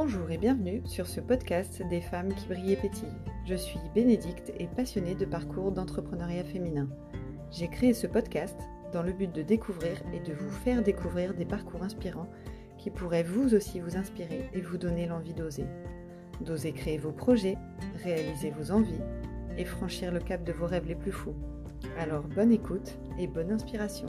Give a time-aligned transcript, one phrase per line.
[0.00, 3.08] Bonjour et bienvenue sur ce podcast des femmes qui brillent et pétillent.
[3.44, 6.88] Je suis Bénédicte et passionnée de parcours d'entrepreneuriat féminin.
[7.50, 8.56] J'ai créé ce podcast
[8.92, 12.30] dans le but de découvrir et de vous faire découvrir des parcours inspirants
[12.78, 15.64] qui pourraient vous aussi vous inspirer et vous donner l'envie d'oser.
[16.42, 17.58] D'oser créer vos projets,
[18.04, 19.02] réaliser vos envies
[19.56, 21.34] et franchir le cap de vos rêves les plus fous.
[21.98, 24.06] Alors bonne écoute et bonne inspiration.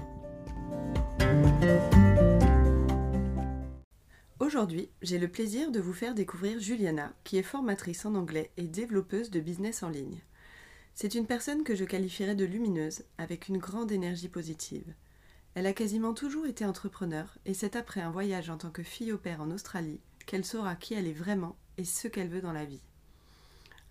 [4.39, 8.63] Aujourd'hui, j'ai le plaisir de vous faire découvrir Juliana, qui est formatrice en anglais et
[8.63, 10.21] développeuse de business en ligne.
[10.95, 14.93] C'est une personne que je qualifierais de lumineuse, avec une grande énergie positive.
[15.55, 19.11] Elle a quasiment toujours été entrepreneur, et c'est après un voyage en tant que fille
[19.11, 22.53] au père en Australie qu'elle saura qui elle est vraiment et ce qu'elle veut dans
[22.53, 22.81] la vie.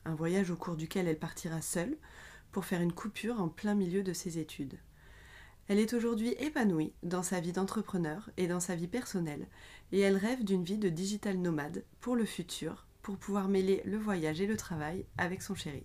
[0.06, 1.98] Un voyage au cours duquel elle partira seule
[2.52, 4.78] pour faire une coupure en plein milieu de ses études.
[5.68, 9.46] Elle est aujourd'hui épanouie dans sa vie d'entrepreneur et dans sa vie personnelle,
[9.92, 13.96] et elle rêve d'une vie de digital nomade pour le futur, pour pouvoir mêler le
[13.96, 15.84] voyage et le travail avec son chéri.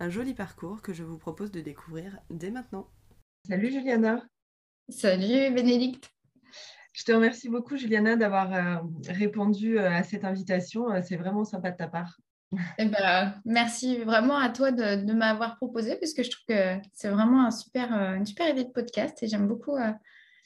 [0.00, 2.88] Un joli parcours que je vous propose de découvrir dès maintenant.
[3.46, 4.24] Salut Juliana.
[4.88, 6.10] Salut Bénédicte.
[6.92, 8.76] Je te remercie beaucoup Juliana d'avoir euh,
[9.08, 10.90] répondu euh, à cette invitation.
[10.90, 12.16] Euh, c'est vraiment sympa de ta part.
[12.78, 17.08] Eh ben, merci vraiment à toi de, m'avoir proposé parce que je trouve que c'est
[17.08, 19.92] vraiment un super, une super idée de podcast et j'aime beaucoup, euh,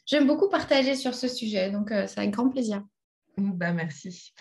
[0.07, 1.71] j'aime beaucoup partager sur ce sujet.
[1.71, 2.83] Donc, euh, c'est avec grand plaisir.
[3.37, 4.33] Bah, merci.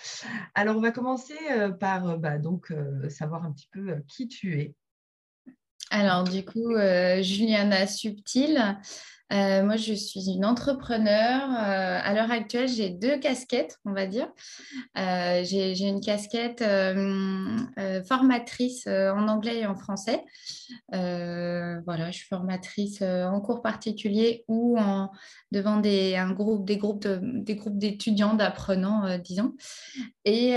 [0.56, 1.36] Alors, on va commencer
[1.80, 2.74] par bah, donc,
[3.10, 4.76] savoir un petit peu qui tu es.
[5.92, 6.74] Alors, du coup,
[7.22, 8.78] Juliana Subtil,
[9.32, 11.44] euh, moi, je suis une entrepreneur.
[11.44, 14.28] Euh, à l'heure actuelle, j'ai deux casquettes, on va dire.
[14.98, 16.64] Euh, j'ai une casquette
[18.08, 20.24] formatrice en anglais et en français.
[20.92, 24.78] voilà, je suis formatrice en cours particulier ou
[25.52, 27.08] devant des, un groupe, des groupes
[27.78, 29.54] d'étudiants, d'apprenants, disons.
[30.26, 30.56] Et,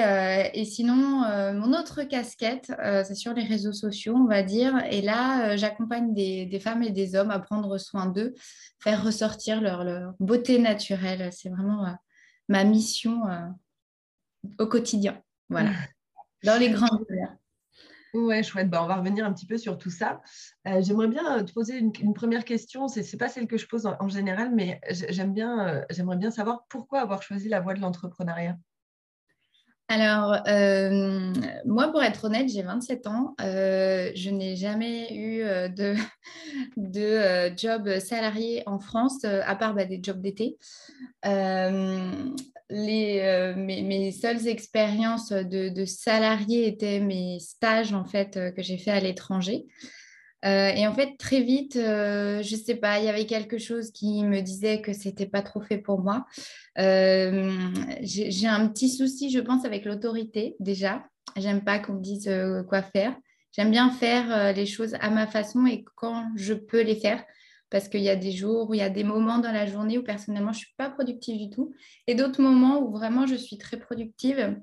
[0.55, 2.73] et sinon, mon autre casquette,
[3.05, 4.83] c'est sur les réseaux sociaux, on va dire.
[4.91, 8.35] Et là, j'accompagne des, des femmes et des hommes à prendre soin d'eux
[8.81, 11.31] faire ressortir leur, beauté naturelle.
[11.33, 11.93] C'est vraiment euh,
[12.49, 13.49] ma mission euh,
[14.59, 15.23] au quotidien.
[15.49, 15.71] Voilà,
[16.45, 17.37] dans les grandes valeurs.
[18.15, 18.69] Ouais, chouette.
[18.69, 20.21] Bah, on va revenir un petit peu sur tout ça.
[20.69, 22.87] Euh, j'aimerais bien te poser une, première question.
[22.87, 26.67] Ce n'est pas celle que je pose en, général, mais j'aime bien, j'aimerais bien savoir
[26.69, 28.59] pourquoi avoir choisi la voie de l'entrepreneuriat.
[29.95, 31.35] Alors, euh,
[31.67, 33.35] moi, pour être honnête, j'ai 27 ans.
[33.43, 35.97] Euh, je n'ai jamais eu euh, de,
[37.59, 40.57] job salarié en France, à part bah, des jobs d'été.
[42.71, 49.01] Mes, seules expériences de, de salarié étaient mes stages en fait que j'ai fait à
[49.01, 49.67] l'étranger.
[50.45, 54.25] Et en fait, très vite, je ne sais pas, il y avait quelque chose qui
[54.25, 56.27] me disait que c'était pas trop fait pour moi.
[56.79, 57.51] Euh,
[58.01, 61.05] j'ai un petit souci, je pense, avec l'autorité déjà.
[61.37, 63.15] J'aime pas qu'on me dise euh, quoi faire.
[63.53, 67.23] J'aime bien faire euh, les choses à ma façon et quand je peux les faire.
[67.71, 69.97] Parce qu'il y a des jours où il y a des moments dans la journée
[69.97, 71.73] où personnellement je ne suis pas productive du tout
[72.07, 74.59] et d'autres moments où vraiment je suis très productive.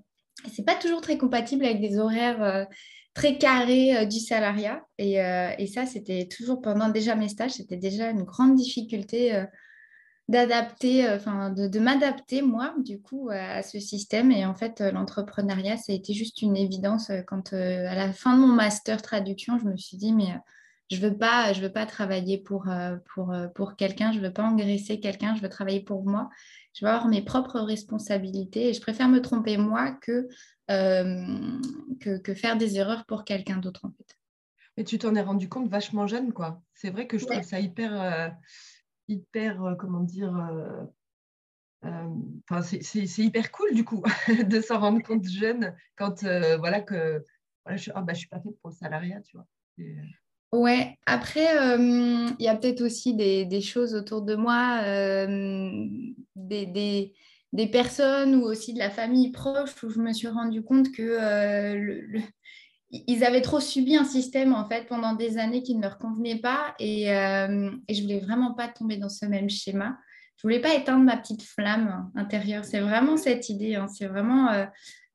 [0.46, 2.68] Ce n'est pas toujours très compatible avec des horaires
[3.14, 4.84] très carrés du salariat.
[4.98, 9.46] Et, et ça, c'était toujours pendant déjà mes stages, c'était déjà une grande difficulté
[10.30, 14.32] d'adapter, euh, enfin de, m'adapter moi du coup à, ce système.
[14.32, 18.14] Et en fait, euh, l'entrepreneuriat, ça a été juste une évidence euh, quand à la
[18.14, 20.38] fin de mon master traduction, je me suis dit mais
[20.92, 22.68] je veux veux pas travailler pour
[23.14, 26.30] pour pour quelqu'un, je veux pas engraisser quelqu'un, je veux travailler pour moi.
[26.74, 30.28] Je veux avoir mes propres responsabilités et je préfère me tromper moi que
[30.68, 34.16] que, faire des erreurs pour quelqu'un d'autre en fait.
[34.78, 36.62] Mais tu t'en es rendu compte vachement jeune, quoi.
[36.76, 38.32] C'est vrai que je trouve ça hyper,
[39.10, 40.86] hyper, euh, comment dire, euh,
[41.86, 44.04] euh, c'est hyper cool du coup
[44.48, 47.24] de s'en rendre compte jeune quand voilà que
[47.66, 49.48] voilà, je, oh, bah, je suis pas faite pour le salariat, tu vois.
[50.52, 54.82] Ouais, après, il y a peut-être aussi des, des, choses autour de moi,
[56.48, 57.14] des,
[57.54, 61.76] des, personnes ou aussi de la famille proche où je me suis rendu compte que
[61.76, 62.22] le,
[62.92, 66.40] ils avaient trop subi un système en fait pendant des années qui ne leur convenait
[66.40, 69.98] pas et, euh, et je voulais vraiment pas tomber dans ce même schéma.
[70.38, 72.66] Je voulais pas éteindre ma petite flamme intérieure.
[72.66, 73.76] C'est vraiment cette idée.
[73.76, 73.88] Hein.
[73.88, 74.66] C'est vraiment euh,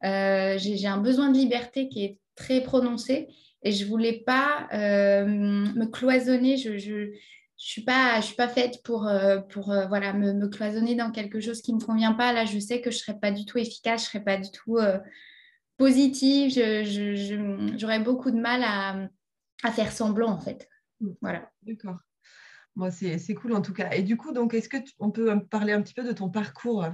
[0.04, 3.28] euh, j'ai un besoin de liberté qui est très prononcé
[3.62, 6.56] et je voulais pas me cloisonner.
[7.64, 9.10] Je suis pas je suis pas faite pour
[9.48, 12.32] pour voilà me, me, cloisonner dans quelque chose qui me convient pas.
[12.32, 14.04] Là, je sais que je serais pas du tout efficace.
[14.04, 14.78] Je serais pas du tout
[15.76, 16.52] positive,
[17.76, 20.68] j'aurais beaucoup de mal à, faire semblant en fait.
[21.00, 21.10] Mm.
[21.20, 21.50] Voilà.
[21.62, 21.98] D'accord.
[22.76, 23.92] Moi, c'est cool en tout cas.
[23.92, 26.86] Et du coup, donc, est-ce que on peut parler un petit peu de ton parcours?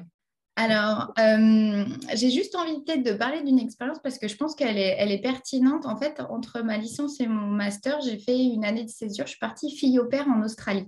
[0.62, 4.76] Alors, euh, j'ai juste envie peut-être de parler d'une expérience parce que je pense qu'elle
[4.76, 5.86] est, est pertinente.
[5.86, 9.24] En fait, entre ma licence et mon master, j'ai fait une année de césure.
[9.24, 10.86] Je suis partie fille au père en Australie.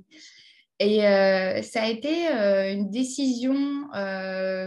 [0.82, 3.54] Et euh, ça a été euh, une décision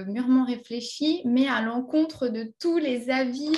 [0.08, 3.52] mûrement réfléchie, mais à l'encontre de tous les avis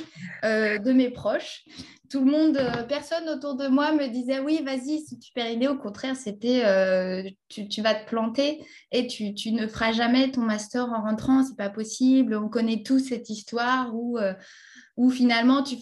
[0.44, 1.64] de mes proches
[2.10, 5.68] tout le monde, euh, personne autour de moi me disait oui, vas-y, c'est super idée.
[5.68, 10.86] Au contraire, c'était euh, tu, vas te planter et tu, ne feras jamais ton master
[10.86, 12.36] en rentrant, c'est pas possible.
[12.36, 14.34] On connaît tous cette histoire où, euh,
[15.12, 15.78] finalement tu,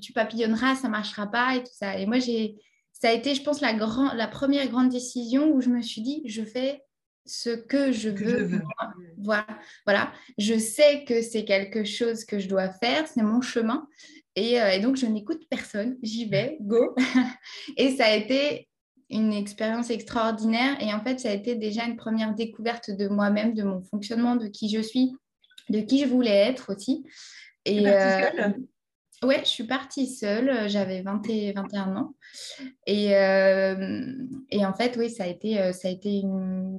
[0.00, 1.98] tu, papillonneras, ça marchera pas et tout ça.
[1.98, 2.56] Et moi, j'ai,
[3.00, 6.00] ça a été, je pense, la, grand, la première grande décision où je me suis
[6.00, 6.82] dit, je fais
[7.26, 8.62] ce que je veux.
[9.18, 9.46] Voilà,
[9.84, 13.86] voilà, je sais que c'est quelque chose que je dois faire, c'est mon chemin.
[14.38, 16.94] Euh, et, donc, je n'écoute personne, j'y vais, go.
[17.76, 18.68] et ça a été
[19.10, 20.76] une expérience extraordinaire.
[20.80, 24.36] Et en fait, ça a été déjà une première découverte de moi-même, de mon fonctionnement,
[24.36, 25.12] de qui je suis,
[25.68, 27.04] de qui je voulais être aussi.
[27.64, 28.50] Et euh,
[29.22, 32.14] ouais, je suis partie seule, j'avais 20 et 21 ans.
[32.86, 34.12] Et, euh,
[34.50, 36.22] et, en fait, oui, ça a été, ça a été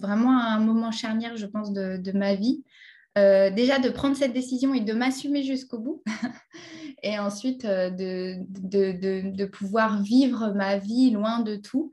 [0.01, 2.63] vraiment un moment charnière, je pense, de, ma vie.
[3.15, 6.03] déjà de prendre cette décision et de m'assumer jusqu'au bout.
[7.03, 11.91] et ensuite euh, de, de, de, pouvoir vivre ma vie loin de tout.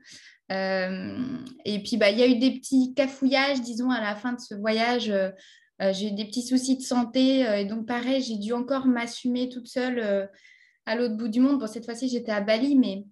[0.51, 1.17] Euh,
[1.63, 4.39] et puis, bah, il y a eu des petits cafouillages, disons, à la fin de
[4.39, 5.11] ce voyage.
[5.81, 7.39] Euh, j'ai eu des petits soucis de santé.
[7.59, 10.29] et donc, pareil, j'ai dû encore m'assumer toute seule
[10.85, 11.59] à l'autre bout du monde.
[11.59, 13.05] Bon, cette fois-ci, j'étais à Bali, mais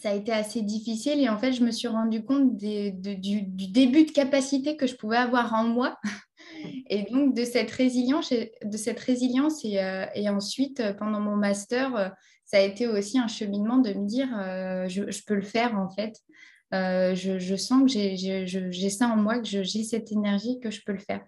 [0.00, 1.20] ça a été assez difficile.
[1.20, 4.94] Et en fait, je me suis rendu compte du, du, début de capacité que je
[4.94, 5.98] pouvais avoir en moi
[6.88, 11.96] et donc, de cette résilience, de cette résilience et, euh, ensuite, euh, pendant mon master,
[11.96, 12.08] euh,
[12.44, 14.28] ça a été aussi un cheminement de me dire,
[14.88, 16.14] je, peux le faire en fait.
[16.72, 20.98] Je, sens que j'ai ça en moi, que j'ai cette énergie, que je peux le
[20.98, 21.20] faire.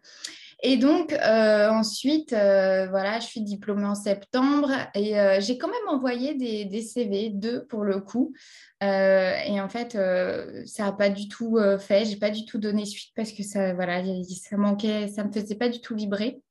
[0.62, 6.82] Et donc, ensuite, voilà, je suis diplômée en septembre et j'ai quand même envoyé des,
[6.82, 8.34] CV, deux pour le coup,
[8.82, 12.06] euh, et en fait, euh, ça n'a pas du tout euh, fait.
[12.06, 15.54] J'ai pas du tout donné suite parce que ça, voilà, ça manquait, ça me faisait
[15.54, 16.42] pas du tout vibrer.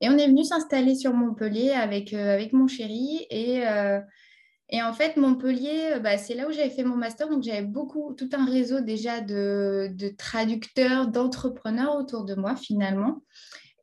[0.00, 3.26] Et on est venu s'installer sur Montpellier avec, avec mon chéri.
[3.30, 3.62] Et,
[4.68, 7.28] et en fait, Montpellier, bah, c'est là où j'avais fait mon master.
[7.28, 13.22] Donc, j'avais beaucoup, tout un réseau déjà de traducteurs, d'entrepreneurs autour de moi finalement.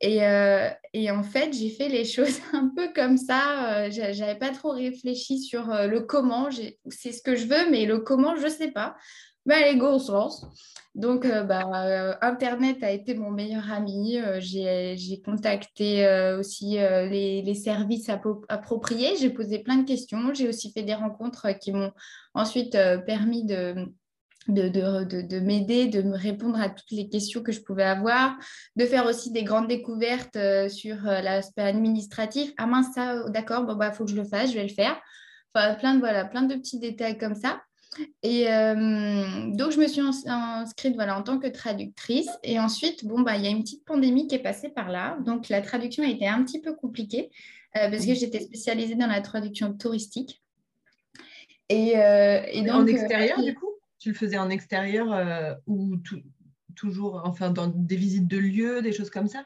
[0.04, 3.86] Euh, et, en fait, j'ai fait les choses un peu comme ça.
[3.86, 6.50] Euh, je n'avais pas trop réfléchi sur euh, le comment.
[6.90, 8.96] C'est ce que je veux, mais le comment, je sais pas.
[9.46, 10.46] Mais allez, go, on se lance.
[10.96, 14.20] Donc, bah, Internet a été mon meilleur ami.
[14.40, 16.08] j'ai contacté
[16.40, 18.10] aussi les, services
[18.48, 19.18] appropriés.
[19.20, 20.34] J'ai posé plein de questions.
[20.34, 21.92] J'ai aussi fait des rencontres qui m'ont
[22.36, 23.76] ensuite permis de
[24.48, 28.38] de, de, de, m'aider, de me répondre à toutes les questions que je pouvais avoir,
[28.76, 32.52] de faire aussi des grandes découvertes euh, sur euh, l'aspect administratif.
[32.58, 35.00] Ah mince, ça, d'accord, bon, bah, faut que je le fasse, je vais le faire.
[35.54, 37.62] Enfin, plein de, voilà, plein de petits détails comme ça.
[38.24, 42.30] Et euh, donc, je me suis inscrite voilà, en tant que traductrice.
[42.44, 45.18] Et ensuite, bon, bah, il y a une petite pandémie qui est passée par là.
[45.26, 47.30] Donc, la traduction a été un petit peu compliquée
[47.74, 50.42] parce que j'étais spécialisée dans la traduction touristique.
[51.70, 53.73] Et, et donc, en extérieur, du coup?
[54.04, 55.96] Tu le faisais en extérieur euh, ou
[56.76, 59.46] toujours, enfin, dans des visites de lieux, des choses comme ça?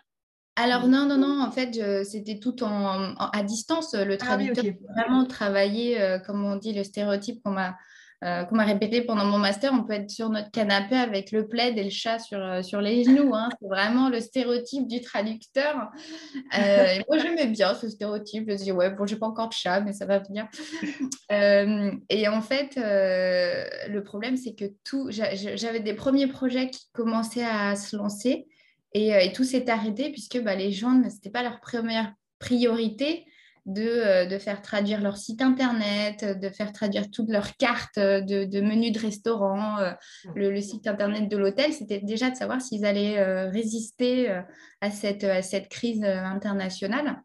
[0.56, 3.94] Alors non, non, non, en fait, c'était tout en, à distance.
[3.94, 7.78] Le ah traducteur vraiment travaillé, euh, comme on dit, le stéréotype qu'on m'a
[8.24, 11.48] euh, qu'on m'a répété pendant mon master, on peut être sur notre canapé avec le
[11.48, 13.36] plaid et le chat sur, euh, sur les genoux.
[13.36, 13.50] Hein.
[13.62, 15.90] C'est vraiment le stéréotype du traducteur.
[16.58, 18.46] Euh, et moi, j'aimais bien ce stéréotype.
[18.48, 20.48] Je me dis, ouais, bon, j'ai pas encore de chat, mais ça va venir.
[21.30, 27.76] et en fait, le problème, c'est que tout, j'avais des premiers projets qui commençaient à
[27.76, 28.48] se lancer
[28.94, 33.26] et, tout s'est arrêté puisque bah, les gens, ce n'était pas leur première priorité.
[33.76, 38.94] Euh, de, faire traduire leur site internet, de faire traduire toutes leurs cartes de, menus
[38.94, 39.92] de restaurant, euh,
[40.36, 41.74] le, site internet de l'hôtel.
[41.74, 44.30] C'était déjà de savoir s'ils allaient euh, résister
[44.80, 47.22] à cette, à cette crise internationale.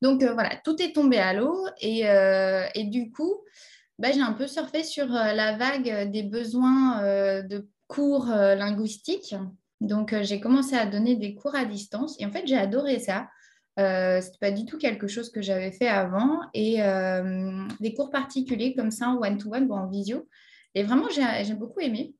[0.00, 2.02] Donc voilà, tout est tombé à l'eau et,
[2.74, 3.34] et, du coup,
[3.98, 9.34] bah, j'ai un peu surfé sur la vague des besoins de cours linguistiques.
[9.80, 13.26] Donc j'ai commencé à donner des cours à distance et en fait j'ai adoré ça.
[13.78, 16.40] Euh, ce pas du tout quelque chose que j'avais fait avant.
[16.54, 20.28] Et euh, des cours particuliers comme ça, en one-to-one ou en visio.
[20.74, 22.14] Et vraiment, j'ai beaucoup aimé.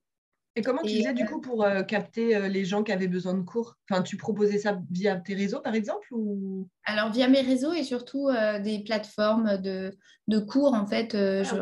[0.59, 3.35] Et comment tu faisais du coup pour euh, capter euh, les gens qui avaient besoin
[3.35, 3.77] de cours?
[3.89, 6.69] Enfin, tu proposais ça via tes réseaux par exemple ou...
[6.85, 9.93] Alors via mes réseaux et surtout euh, des plateformes de,
[10.27, 11.15] de, cours en fait.
[11.15, 11.55] Ah, je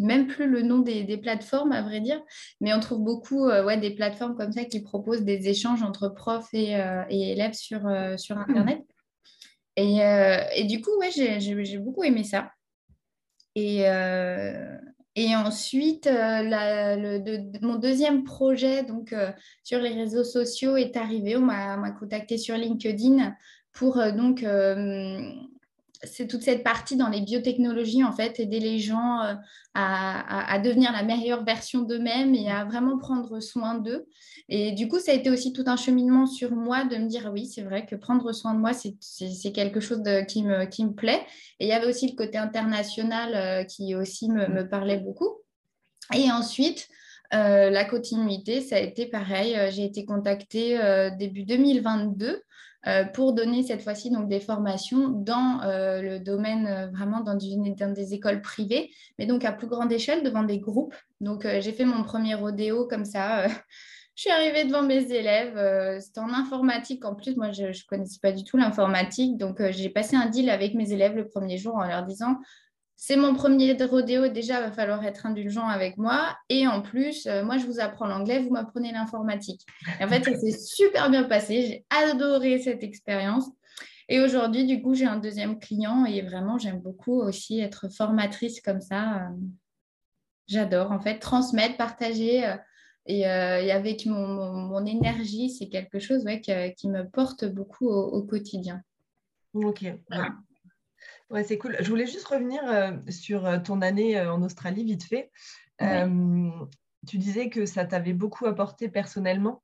[0.00, 2.22] même plus le nom des, des, plateformes à vrai dire,
[2.60, 6.54] mais on trouve beaucoup ouais, des plateformes comme ça qui proposent des échanges entre profs
[6.54, 6.80] et,
[7.10, 7.80] et élèves sur,
[8.16, 8.54] sur mmh.
[9.78, 10.50] Internet.
[10.56, 12.50] Et, du coup, ouais, j'ai beaucoup aimé ça.
[13.54, 13.86] Et,
[15.18, 17.18] et ensuite, euh,
[17.60, 19.32] mon deuxième projet donc, euh,
[19.64, 21.36] sur les réseaux sociaux est arrivé.
[21.36, 23.34] On m'a contacté sur LinkedIn
[23.72, 24.46] pour euh, donc
[26.04, 29.34] c'est toute cette partie dans les biotechnologies, en fait, aider les gens euh,
[29.74, 34.06] à, devenir la meilleure version d'eux-mêmes et à vraiment prendre soin d'eux.
[34.48, 37.30] Et du coup, ça a été aussi tout un cheminement sur moi de me dire,
[37.32, 40.92] oui, c'est vrai que prendre soin de moi, c'est quelque chose qui, me, qui me
[40.92, 41.22] plaît.
[41.58, 45.38] Et il y avait aussi le côté international euh, qui aussi me, parlait beaucoup.
[46.14, 46.88] Et ensuite,
[47.34, 49.56] euh, la continuité, ça a été pareil.
[49.72, 50.78] J'ai été contactée
[51.18, 52.40] début 2022 euh,
[53.14, 58.14] pour donner cette fois-ci donc des formations dans euh, le domaine euh, vraiment dans, des
[58.14, 60.94] écoles privées, mais donc à plus grande échelle devant des groupes.
[61.20, 63.46] Donc j'ai fait mon premier rodéo comme ça.
[64.14, 66.00] je suis arrivée devant mes élèves.
[66.00, 67.36] C'était en informatique en plus.
[67.36, 69.36] Moi, je ne connaissais pas du tout l'informatique.
[69.36, 72.36] Donc j'ai passé un deal avec mes élèves le premier jour en leur disant
[73.00, 76.36] c'est mon premier rodéo, déjà, il va falloir être indulgent avec moi.
[76.48, 79.64] Et en plus, euh, moi, je vous apprends l'anglais, vous m'apprenez l'informatique.
[80.00, 81.62] en fait, ça s'est super bien passé.
[81.62, 83.48] J'ai adoré cette expérience.
[84.08, 88.60] Et aujourd'hui, du coup, j'ai un deuxième client et vraiment, j'aime beaucoup aussi être formatrice
[88.60, 89.28] comme ça.
[89.28, 89.36] Euh,
[90.48, 92.44] j'adore, en fait, transmettre, partager.
[92.44, 92.56] Euh,
[93.06, 98.82] et, avec mon, énergie, c'est quelque chose qui, me porte beaucoup au, quotidien.
[99.54, 99.84] Ok.
[101.30, 101.76] Ouais, c'est cool.
[101.80, 105.30] Je voulais juste revenir euh, sur euh, ton année euh, en Australie, vite fait.
[107.06, 109.62] tu disais que ça t'avait beaucoup apporté personnellement,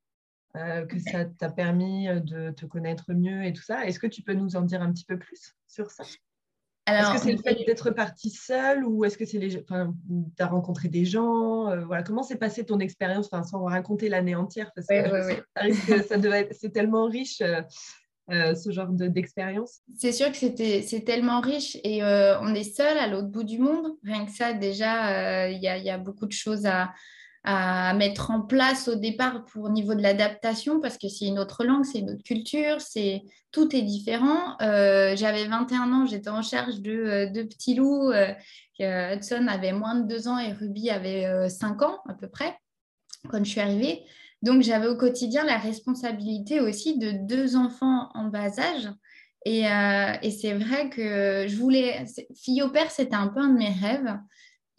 [0.54, 3.85] que ça t'a permis de te connaître mieux et tout ça.
[3.87, 6.04] Est-ce que tu peux nous en dire un petit peu plus sur ça?
[6.87, 10.42] Est-ce que c'est le fait d'être partie seule ou est-ce que c'est les, enfin, tu
[10.42, 14.71] as rencontré des gens Voilà, comment s'est passée ton expérience, enfin, sans raconter l'année entière
[14.75, 15.42] parce que,
[16.09, 17.42] ça devait c'est tellement riche.
[18.30, 19.80] Euh, ce genre d'expérience?
[19.98, 23.58] C'est sûr que c'est tellement riche et euh, on est seul à l'autre bout du
[23.58, 23.96] monde.
[24.02, 26.94] Rien que ça, déjà, euh, il y, a beaucoup de choses à,
[27.42, 31.38] à, mettre en place au départ pour au niveau de l'adaptation parce que c'est une
[31.38, 34.56] autre langue, c'est une autre culture, c'est tout est différent.
[34.58, 38.10] J'avais 21 ans, j'étais en charge de deux petits loups.
[38.80, 42.56] Hudson avait moins de 2 ans et Ruby avait 5 ans à peu près
[43.28, 44.02] quand je suis arrivée.
[44.44, 48.90] Donc, j'avais au quotidien la responsabilité aussi de deux enfants en bas âge.
[49.46, 52.04] Et, euh, c'est vrai que je voulais,
[52.36, 54.18] fille au père, c'était un peu un de mes rêves,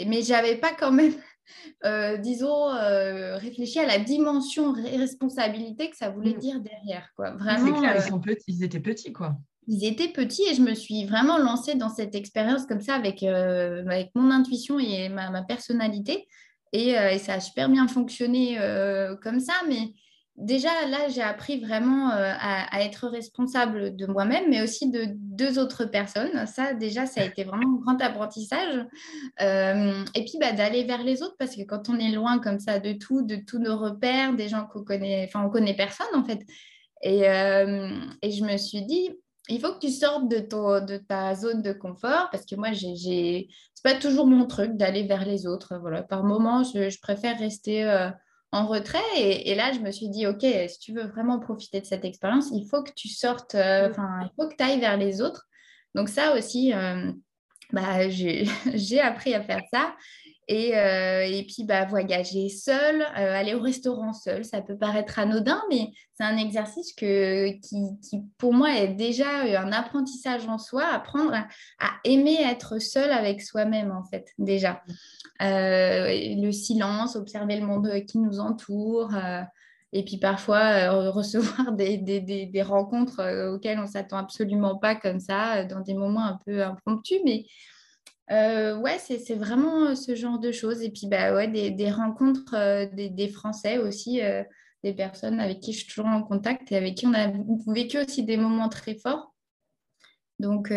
[0.06, 1.14] mais je n'avais pas quand même,
[1.86, 6.40] euh, disons, euh, réfléchi à la dimension responsabilité que ça voulait mm.
[6.40, 7.10] dire derrière.
[7.16, 7.32] Quoi.
[7.32, 9.36] Vraiment, clair, ils, sont petits, ils étaient petits, quoi.
[9.68, 13.24] Ils étaient petits et je me suis vraiment lancée dans cette expérience comme ça avec,
[13.24, 16.28] avec mon intuition et ma personnalité.
[16.76, 19.54] Euh, et, ça a super bien fonctionné euh, comme ça.
[19.68, 19.94] Mais
[20.36, 25.60] déjà, là, j'ai appris vraiment euh, à, être responsable de moi-même, mais aussi de deux
[25.60, 26.46] autres personnes.
[26.48, 28.86] Ça, déjà, ça a été vraiment un grand apprentissage.
[29.40, 32.80] et puis, bah, d'aller vers les autres, parce que quand on est loin comme ça
[32.80, 36.24] de tout, de tous nos repères, des gens qu'on connaît, enfin, on connaît personne, en
[36.24, 36.42] fait.
[37.02, 37.22] Et,
[38.22, 39.12] et je me suis dit,
[39.50, 43.48] il faut que tu sortes de, de ta zone de confort parce que moi, j'ai,
[43.74, 45.78] c'est pas toujours mon truc d'aller vers les autres.
[45.80, 46.04] Voilà.
[46.04, 48.10] Par moments, je, préfère rester euh,
[48.52, 49.00] en retrait.
[49.16, 52.50] Et, là, je me suis dit, OK, si tu veux vraiment profiter de cette expérience,
[52.54, 55.48] il faut que tu sortes, euh, enfin, il faut que tu ailles vers les autres.
[55.94, 57.12] Donc ça aussi, euh,
[57.72, 58.48] bah, j'ai
[59.02, 59.96] appris à faire ça.
[60.48, 65.18] Et, euh, et, puis, bah, voyager seul, euh, aller au restaurant seul, ça peut paraître
[65.18, 70.86] anodin, mais c'est un exercice que, qui, pour moi, est déjà un apprentissage en soi,
[70.86, 71.48] apprendre à,
[72.04, 74.84] aimer être seul avec soi-même, en fait, déjà.
[75.42, 79.12] Euh, le silence, observer le monde qui nous entoure,
[79.94, 84.94] et puis parfois recevoir des, des, des, des rencontres auxquelles on ne s'attend absolument pas
[84.94, 87.46] comme ça, dans des moments un peu impromptus, mais
[88.32, 90.82] euh, ouais, c'est vraiment euh, ce genre de choses.
[90.82, 94.22] Et puis, bah, ouais, des, rencontres euh, des, Français aussi,
[94.84, 97.32] des personnes avec qui je suis toujours en contact et avec qui on a
[97.68, 99.34] vécu aussi des moments très forts.
[100.40, 100.74] Donc,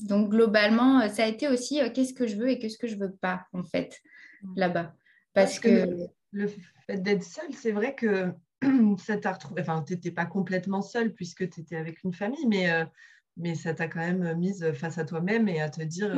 [0.00, 3.12] donc globalement, ça a été aussi qu'est-ce que je veux et qu'est-ce que je veux
[3.12, 3.98] pas, en fait,
[4.56, 4.94] là-bas.
[5.32, 6.48] Parce, que, le,
[6.86, 8.32] fait d'être seule, c'est vrai que
[8.98, 9.62] ça t'a retrouvé.
[9.62, 12.68] Enfin, tu n'étais pas complètement seule puisque tu étais avec une famille, mais
[13.36, 16.12] mais ça t'a quand même mise face à toi-même et à te dire,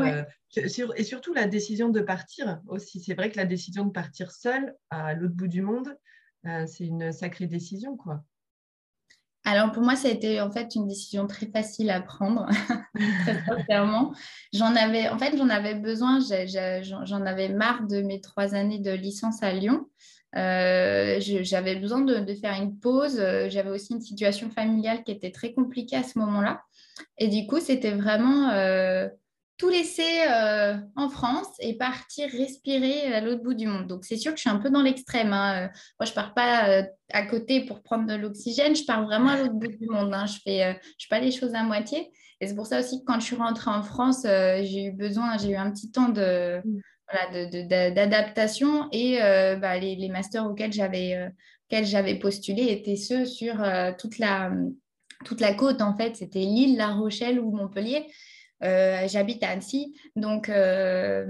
[0.57, 3.01] et surtout la décision de partir aussi.
[3.01, 5.97] C'est vrai que la décision de partir seule à l'autre bout du monde,
[6.45, 8.25] c'est une sacrée décision, quoi.
[9.45, 12.47] Alors pour moi, ça a été en fait une décision très facile à prendre,
[12.95, 14.15] très sincèrement.
[14.53, 16.21] J'en avais, en fait, j'en avais besoin.
[16.21, 19.89] J'en avais marre de mes trois années de licence à Lyon.
[20.37, 23.17] Euh, j'avais besoin de, faire une pause.
[23.49, 26.63] J'avais aussi une situation familiale qui était très compliquée à ce moment-là.
[27.19, 29.09] Et du coup, c'était vraiment euh,
[29.63, 33.87] tout laisser euh, en France et partir respirer à l'autre bout du monde.
[33.87, 35.33] Donc, c'est sûr que je suis un peu dans l'extrême.
[35.33, 35.71] Hein.
[36.01, 36.83] Moi, je ne pars pas euh,
[37.13, 40.13] à côté pour prendre de l'oxygène, je pars vraiment à l'autre bout du monde.
[40.15, 40.27] Hein.
[40.27, 42.11] Je fais, euh, je fais pas les choses à moitié.
[42.41, 45.39] Et c'est pour ça aussi que quand je suis rentrée en France, j'ai eu besoin,
[45.39, 47.69] j'ai eu un petit temps de, mmh.
[47.95, 49.19] d'adaptation et
[49.61, 51.31] bah, les, les, masters auxquels j'avais,
[51.69, 53.65] auxquels j'avais postulé étaient ceux sur
[53.97, 54.51] toute la
[55.23, 58.07] toute la côte en fait, c'était Lille, La Rochelle ou Montpellier.
[58.63, 59.97] Euh, j'habite à Annecy.
[60.15, 61.27] Donc, euh,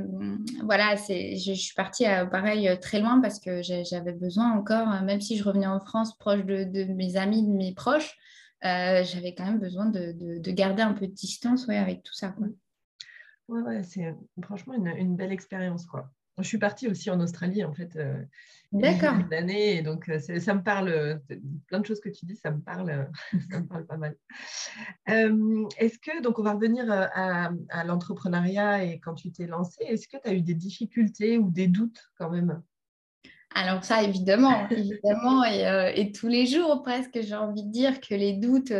[0.63, 5.21] voilà, je, je, suis partie, à, pareil, très loin parce que j'avais besoin encore, même
[5.21, 8.15] si je revenais en France proche de, mes amis, de mes proches,
[8.65, 12.29] euh, j'avais quand même besoin de, garder un peu de distance ouais, avec tout ça.
[12.29, 12.49] Quoi.
[13.49, 15.87] Ouais, ouais, c'est franchement une, une belle expérience.
[15.87, 16.11] quoi.
[16.39, 18.23] Je suis partie aussi en Australie, en fait, euh,
[18.73, 19.19] D'accord.
[19.31, 21.17] d'années, donc euh, ça me parle, euh,
[21.67, 23.11] plein de choses que tu dis, ça me parle,
[23.51, 24.17] ça me parle pas mal.
[25.07, 27.51] est-ce que, donc on va revenir à,
[27.85, 31.69] l'entrepreneuriat et quand tu t'es lancée, est-ce que tu as eu des difficultés ou des
[31.69, 32.63] doutes quand même?
[33.55, 38.33] Alors ça, évidemment, évidemment, et, tous les jours presque, j'ai envie de dire que les
[38.33, 38.73] doutes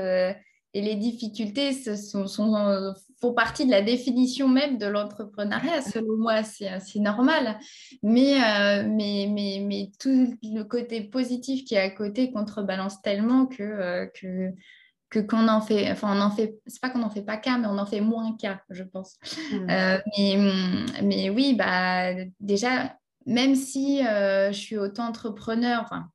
[0.75, 6.17] et les difficultés ce sont, sont, font partie de la définition même de l'entrepreneuriat, selon
[6.17, 7.59] moi, c'est normal.
[8.03, 13.47] Mais, euh, mais, mais, mais, tout le côté positif qui est à côté contrebalance tellement
[13.47, 14.51] que, euh, que
[15.09, 17.59] que qu'on en fait, enfin on en fait, c'est pas qu'on n'en fait pas cas,
[17.59, 19.19] mais on en fait moins cas, je pense.
[19.53, 19.71] Mmh.
[19.71, 20.39] Euh, mais,
[21.03, 26.09] mais, oui, bah déjà, même si je suis auto-entrepreneur, enfin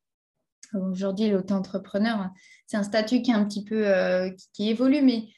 [0.74, 2.32] aujourd'hui l'auto-entrepreneur,
[2.68, 3.22] c'est un statut
[3.68, 5.30] peu qui, évolue, mais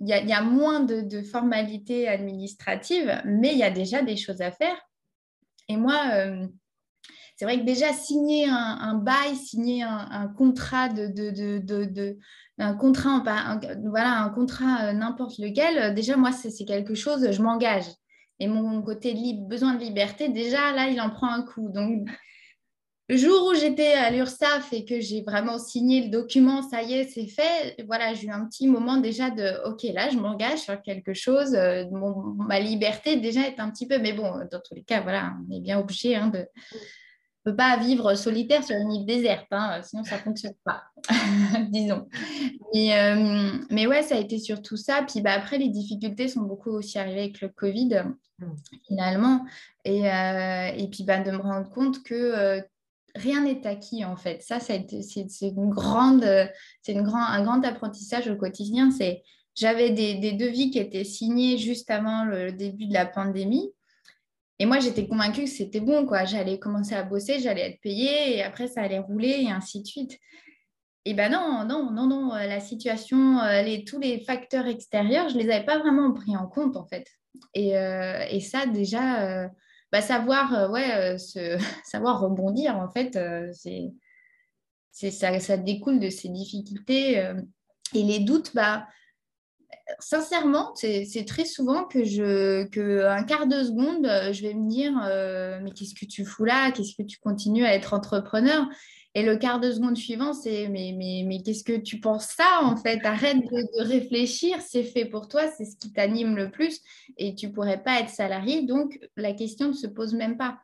[0.00, 4.50] il y, a moins de, formalités administratives, mais il y a déjà des choses à
[4.50, 4.76] faire.
[5.68, 6.46] Et moi, euh,
[7.36, 12.18] c'est vrai que déjà signer un, bail, signer un, contrat de,
[12.78, 13.22] contrat,
[13.84, 17.86] voilà, un contrat euh, n'importe lequel, euh, déjà moi c'est quelque chose, je m'engage.
[18.40, 19.14] Et mon côté
[19.48, 21.72] besoin de liberté, déjà là, il en prend un coup.
[23.12, 26.94] Le jour où j'étais à l'URSSAF et que j'ai vraiment signé le document, ça y
[26.94, 30.60] est, c'est fait, voilà, j'ai eu un petit moment déjà de OK, là, je m'engage
[30.60, 31.54] sur quelque chose.
[31.54, 31.84] Euh,
[32.48, 35.54] ma liberté déjà est un petit peu, mais bon, dans tous les cas, voilà, on
[35.54, 39.82] est bien obligé hein, de ne peut pas vivre solitaire sur une île déserte, hein,
[39.82, 40.84] sinon ça ne fonctionne pas,
[41.68, 42.08] disons.
[42.72, 45.04] Mais, euh, mais ouais, ça a été surtout ça.
[45.06, 48.04] Puis bah, après, les difficultés sont beaucoup aussi arrivées avec le Covid,
[48.38, 48.46] mm.
[48.88, 49.44] finalement.
[49.84, 52.62] Et, euh, et puis bah, de me rendre compte que
[53.14, 54.42] rien n'est acquis en fait.
[54.42, 54.86] Ça, c'est
[55.42, 56.24] une grande,
[56.82, 58.90] c'est une grand, un grand apprentissage au quotidien.
[58.90, 59.22] C'est
[59.54, 63.70] j'avais des, devis qui étaient signés juste avant le début de la pandémie.
[64.58, 66.24] Et moi, j'étais convaincue que c'était bon, quoi.
[66.24, 69.86] J'allais commencer à bosser, j'allais être payée, et après, ça allait rouler, et ainsi de
[69.86, 70.18] suite.
[71.04, 75.50] Et ben non, non, non, non, la situation, les, tous les facteurs extérieurs, je les
[75.50, 77.06] avais pas vraiment pris en compte, en fait.
[77.54, 79.48] Et, euh, ça, déjà, euh,
[79.92, 83.92] bah, savoir, euh, ouais, euh, savoir rebondir, en fait, euh, c'est,
[85.10, 87.16] ça, ça, découle de ces difficultés.
[87.94, 88.86] et les doutes, bah,
[90.00, 94.92] sincèrement, c'est très souvent que je, que un quart de seconde, je vais me dire,
[95.62, 96.72] mais qu'est-ce que tu fous là?
[96.72, 98.66] Qu'est-ce que tu continues à être entrepreneur?
[99.14, 102.60] Et le quart de seconde suivant, c'est mais, mais, mais qu'est-ce que tu penses ça
[102.62, 103.04] en fait?
[103.04, 106.80] Arrête de, réfléchir, c'est fait pour toi, c'est ce qui t'anime le plus
[107.18, 110.58] et tu pourrais pas être salarié, donc la question ne se pose même pas.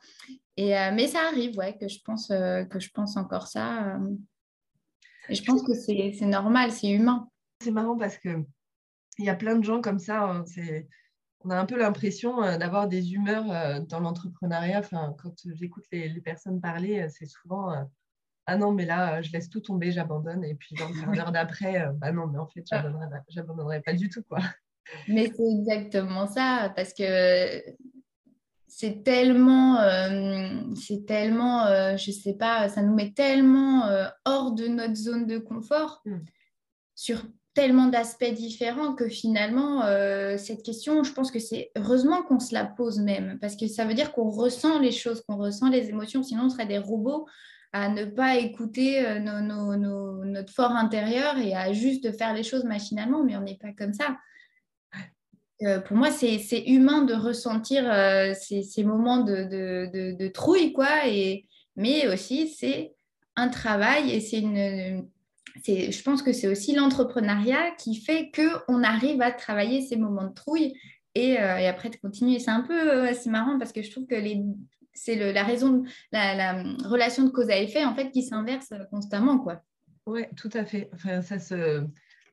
[0.56, 3.96] Et, euh, mais ça arrive, ouais, que je pense, euh, que je pense encore ça.
[3.96, 4.16] Euh.
[5.28, 7.28] et je pense que c'est normal, c'est humain.
[7.62, 8.44] C'est marrant parce que
[9.18, 10.22] il y a plein de gens comme ça.
[10.22, 10.44] Hein,
[11.44, 14.78] on a un peu l'impression d'avoir des humeurs dans l'entrepreneuriat.
[14.78, 17.88] Enfin, quand j'écoute les, les, personnes parler, c'est souvent
[18.50, 20.42] ah non, mais là, euh, je laisse tout tomber, j'abandonne.
[20.42, 22.82] Et puis, dans le quart d'après, euh, bah non, mais en fait, ah.
[23.28, 24.38] j'abandonnerai pas du tout, quoi.
[25.06, 27.62] Mais c'est exactement ça, parce que
[28.66, 31.66] c'est tellement, euh, c'est tellement,
[31.98, 33.82] je sais pas, ça nous met tellement
[34.24, 36.20] hors de notre zone de confort hmm.
[36.94, 39.82] sur tellement d'aspects différents que finalement,
[40.38, 43.84] cette question, je pense que c'est heureusement qu'on se la pose même, parce que ça
[43.84, 47.26] veut dire qu'on ressent les choses, qu'on ressent les émotions, sinon on serait des robots
[47.72, 53.24] à ne pas écouter euh, notre fort intérieur et à juste faire les choses machinalement,
[53.24, 54.16] mais on n'est pas comme ça.
[55.62, 61.08] Euh, pour moi, c'est humain de ressentir euh, ces, moments de, trouille, quoi.
[61.08, 62.94] Et, mais aussi, c'est
[63.36, 65.08] un travail et c'est une.
[65.66, 70.34] Je pense que c'est aussi l'entrepreneuriat qui fait qu'on arrive à travailler ces moments de
[70.34, 70.74] trouille
[71.16, 72.38] et, après de continuer.
[72.38, 74.40] C'est un peu c'est marrant parce que je trouve que les,
[74.98, 79.38] c'est la raison, la, la, relation de cause à effet en fait qui s'inverse constamment
[79.38, 79.62] quoi.
[80.06, 80.88] Ouais, tout à fait.
[80.94, 81.84] Enfin, ça se,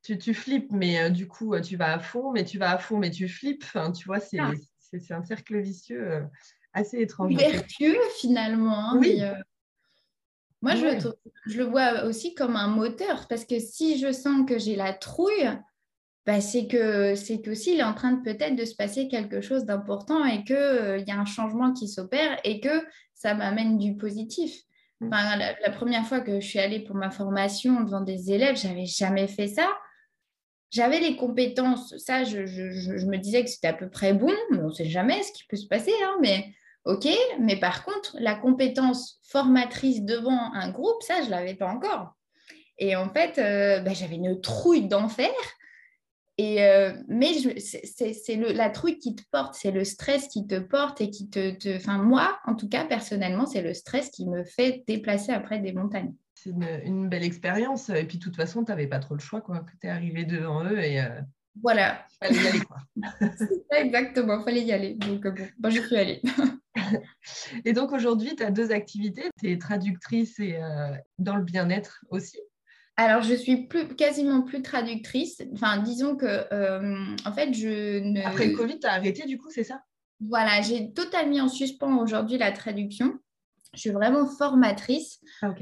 [0.02, 2.78] tu, tu flippes, mais euh, du coup tu vas à fond, mais tu vas à
[2.78, 3.64] fond, mais tu flippes.
[3.64, 4.52] Enfin, tu vois, c'est, ah.
[5.10, 6.22] un cercle vicieux euh,
[6.72, 7.34] assez étrange.
[7.34, 8.92] Vertueux finalement.
[8.92, 9.20] Hein, oui.
[9.20, 9.34] Euh,
[10.62, 11.10] moi, je,
[11.46, 14.92] je, le vois aussi comme un moteur parce que si je sens que j'ai la
[14.94, 15.50] trouille,
[16.26, 19.40] bah, c'est que c'est qu'aussi il est en train de peut-être de se passer quelque
[19.40, 22.84] chose d'important et qu'il euh, y a un changement qui s'opère et que
[23.14, 24.52] ça m'amène du positif.
[25.00, 25.10] Mm.
[25.10, 29.28] la, première fois que je suis allée pour ma formation devant des élèves, j'avais jamais
[29.28, 29.68] fait ça.
[30.70, 34.68] J'avais les compétences, ça, je, me disais que c'était à peu près bon, mais on
[34.68, 35.92] ne sait jamais ce qui peut se passer.
[36.02, 36.44] Hein, mais
[36.84, 37.06] ok,
[37.38, 42.16] mais par contre, la compétence formatrice devant un groupe, ça, je ne l'avais pas encore.
[42.78, 45.30] Et en fait, euh, bah, j'avais une trouille d'enfer
[46.38, 51.00] et euh, mais c'est la trouille qui te porte, c'est le stress qui te porte
[51.00, 54.84] et qui te, Enfin, moi, en tout cas, personnellement, c'est le stress qui me fait
[54.86, 56.14] déplacer après des montagnes.
[56.34, 57.88] C'est une, belle expérience.
[57.88, 59.64] Et puis, de toute façon, tu n'avais pas trop le choix, quoi.
[59.80, 61.00] Tu es arrivé devant eux et.
[61.00, 61.20] Euh,
[61.62, 62.04] voilà.
[62.20, 62.76] Il fallait y aller, quoi.
[63.78, 64.94] exactement, il fallait y aller.
[64.94, 66.20] Donc, euh, bon, moi, j'ai pu aller.
[67.64, 69.30] et donc, aujourd'hui, tu as deux activités.
[69.40, 70.58] Tu es traductrice et
[71.18, 72.38] dans le bien-être aussi.
[72.98, 75.42] Alors, je suis plus, quasiment plus traductrice.
[75.52, 78.26] Enfin, disons que, euh, en fait, je ne...
[78.26, 79.82] Après le Covid, tu as arrêté du coup, c'est ça?
[80.20, 83.18] Voilà, j'ai totalement mis en suspens aujourd'hui la traduction.
[83.74, 85.52] Je suis vraiment formatrice ah,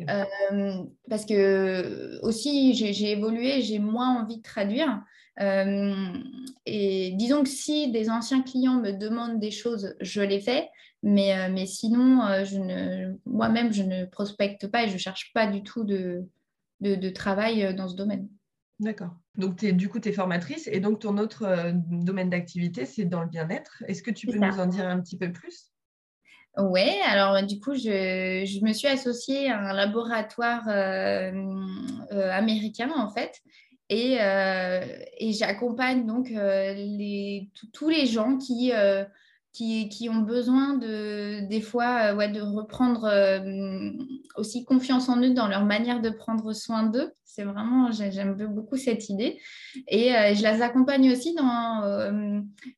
[0.53, 5.03] euh, parce que aussi j'ai évolué, j'ai moins envie de traduire.
[5.41, 6.13] Euh,
[6.67, 10.69] et disons que si des anciens clients me demandent des choses, je les fais.
[11.03, 12.21] Mais, mais sinon,
[13.27, 16.25] moi-même, je ne prospecte pas et je ne cherche pas du tout de,
[16.85, 18.29] de, travail euh, dans ce domaine.
[18.81, 19.15] D'accord.
[19.37, 23.05] Donc, es, du coup, tu es formatrice et donc ton autre euh, domaine d'activité, c'est
[23.05, 23.83] dans le bien-être.
[23.87, 25.71] Est-ce que tu peux nous en dire un petit peu plus?
[26.57, 31.33] Oui, alors du coup, je, me suis associée à un laboratoire euh,
[32.31, 33.41] américain en fait.
[33.91, 34.19] Et,
[35.19, 38.73] et j'accompagne donc les, tous les gens qui
[39.55, 43.91] qui, ont besoin de, des fois euh, ouais, de reprendre euh,
[44.37, 47.13] aussi confiance en eux dans leur manière de prendre soin d'eux.
[47.25, 49.41] C'est vraiment, j'aime beaucoup cette idée.
[49.87, 51.83] Et euh, je les accompagne aussi dans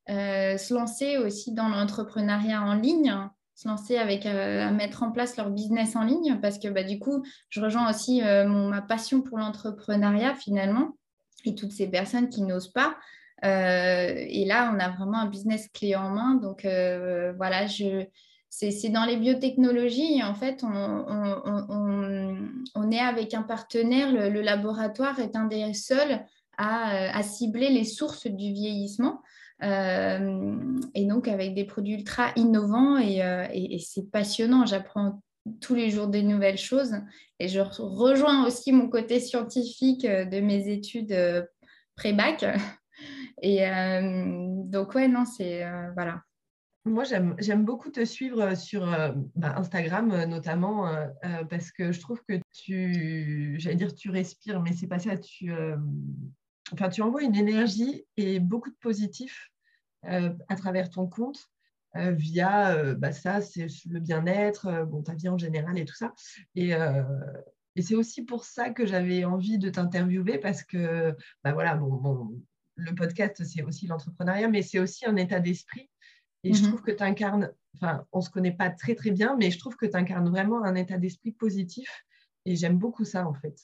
[0.06, 3.14] se lancer aussi dans l'entrepreneuriat en ligne
[3.54, 6.98] se lancer avec à mettre en place leur business en ligne parce que bah, du
[6.98, 10.96] coup je rejoins aussi ma passion pour l'entrepreneuriat finalement
[11.46, 12.96] et toutes ces personnes qui n'osent pas
[13.42, 16.36] et là, on a vraiment un business clé en main.
[16.36, 17.66] Donc euh, voilà,
[18.48, 20.22] c'est dans les biotechnologies.
[20.22, 20.70] en fait, on,
[22.90, 24.12] est avec un partenaire.
[24.12, 26.24] Le, laboratoire est un des seuls
[26.56, 29.20] à, cibler les sources du vieillissement.
[29.62, 30.54] Euh,
[30.94, 33.20] et donc avec des produits ultra innovants et,
[33.52, 34.66] et c'est passionnant.
[34.66, 35.22] J'apprends
[35.60, 36.96] tous les jours des nouvelles choses
[37.38, 41.14] et je rejoins aussi mon côté scientifique de mes études
[41.94, 42.44] pré-bac
[43.42, 45.64] et euh, donc, ouais, non, c'est.
[45.64, 46.22] Euh, voilà.
[46.84, 50.88] Moi, j'aime beaucoup te suivre sur euh, bah, Instagram, notamment,
[51.50, 55.16] parce que je trouve que tu, j'allais dire, tu respires, mais c'est pas ça.
[55.16, 55.52] Tu,
[56.72, 59.48] enfin, tu envoies une énergie et beaucoup de positif
[60.02, 61.40] à travers ton compte.
[61.96, 66.14] via bah, ça, c'est le bien-être, bon, ta vie en général et tout ça.
[66.54, 71.74] Et, et c'est aussi pour ça que j'avais envie de t'interviewer parce que, bah voilà,
[71.74, 72.30] bon
[72.76, 75.90] le podcast, c'est aussi l'entrepreneuriat, mais c'est aussi un état d'esprit.
[76.44, 76.68] Et je mhm.
[76.68, 79.58] trouve que tu incarnes, enfin, on ne se connaît pas très, très bien, mais je
[79.58, 81.88] trouve que tu incarnes vraiment un état d'esprit positif.
[82.44, 83.58] Et j'aime beaucoup ça, en fait.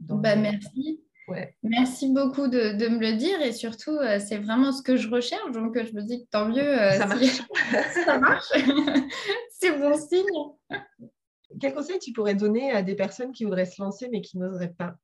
[0.00, 1.04] Bah, Merci.
[1.28, 1.56] Ouais.
[1.62, 3.40] Merci beaucoup de, me le dire.
[3.40, 5.52] Et surtout, euh, c'est vraiment ce que je recherche.
[5.52, 6.80] Donc, je me dis que tant mieux.
[6.80, 7.42] Euh, ça marche.
[8.04, 8.48] ça marche.
[9.50, 10.80] c'est bon signe.
[11.60, 14.74] Quel conseil tu pourrais donner à des personnes qui voudraient se lancer, mais qui n'oseraient
[14.76, 14.96] pas?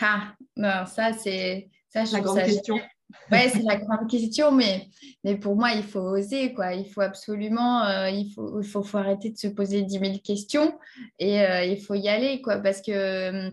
[0.00, 2.80] Ah, non, ça, c'est ça, la grande question.
[3.32, 4.88] Ouais, c'est la grande question, mais,
[5.24, 6.74] mais pour moi, il faut oser, quoi.
[6.74, 10.18] Il faut absolument, euh, il, faut, il faut, faut, arrêter de se poser 10 000
[10.24, 10.78] questions
[11.18, 13.50] et euh, il faut y aller, quoi, parce que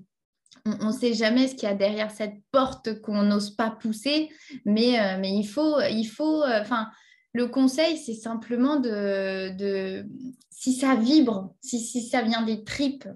[0.66, 4.30] on ne sait jamais ce qu'il y a derrière cette porte qu'on n'ose pas pousser,
[4.66, 6.90] mais, euh, mais il faut, il faut, enfin,
[7.34, 10.06] le conseil, c'est simplement de, de,
[10.50, 13.08] si ça vibre, si, si ça vient des tripes,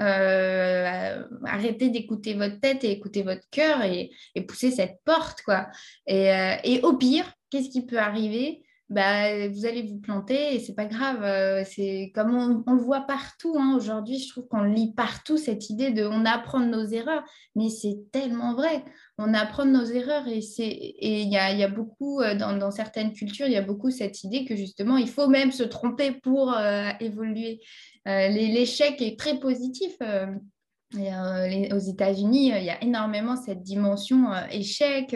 [0.00, 4.10] Euh, arrêtez d'écouter votre tête et écouter votre cœur et,
[4.48, 5.68] pousser cette porte, quoi.
[6.10, 8.62] Euh, et au pire, qu'est-ce qui peut arriver?
[8.90, 11.22] Bah, vous allez vous planter et c'est pas grave.
[11.22, 13.74] Euh, c'est comme on, le voit partout hein.
[13.76, 14.18] aujourd'hui.
[14.18, 17.24] Je trouve qu'on lit partout cette idée de on apprend de nos erreurs,
[17.54, 18.84] mais c'est tellement vrai.
[19.16, 22.56] On apprend de nos erreurs et c'est et il y a, y a, beaucoup dans,
[22.56, 25.62] dans, certaines cultures, il y a beaucoup cette idée que justement il faut même se
[25.62, 26.56] tromper pour
[27.00, 27.60] évoluer.
[28.08, 29.92] Euh, l'échec est très positif.
[30.96, 35.14] Euh, euh, aux États-Unis, il y a énormément cette dimension échec.